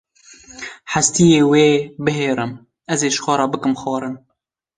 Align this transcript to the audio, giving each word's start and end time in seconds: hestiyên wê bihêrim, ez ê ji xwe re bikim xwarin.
hestiyên 0.91 1.45
wê 1.51 1.67
bihêrim, 2.03 2.51
ez 2.93 2.99
ê 3.07 3.09
ji 3.13 3.19
xwe 3.23 3.33
re 3.39 3.45
bikim 3.53 3.73
xwarin. 3.81 4.15